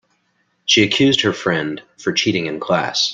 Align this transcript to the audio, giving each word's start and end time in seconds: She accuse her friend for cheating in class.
She 0.65 0.81
accuse 0.81 1.21
her 1.21 1.31
friend 1.31 1.79
for 1.99 2.11
cheating 2.11 2.47
in 2.47 2.59
class. 2.59 3.09